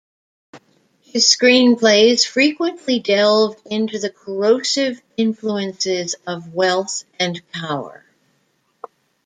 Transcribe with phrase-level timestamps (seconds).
[1.03, 8.03] His screenplays frequently delved into the corrosive influences of wealth and power.